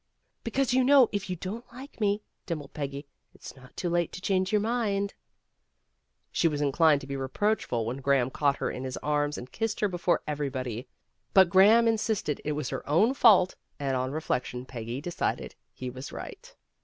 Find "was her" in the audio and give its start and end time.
12.53-12.83